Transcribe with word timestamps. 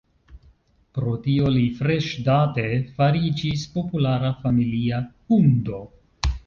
Pro 0.97 1.11
tio, 1.25 1.51
li 1.57 1.65
freŝdate 1.81 2.65
fariĝis 2.97 3.67
populara 3.77 4.35
familia 4.43 5.05
hundo. 5.13 5.89